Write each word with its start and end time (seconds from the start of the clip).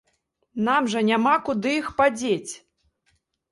Нам 0.69 0.87
жа 0.93 1.03
няма 1.09 1.35
куды 1.51 1.71
іх 1.83 1.93
падзець! 2.01 2.53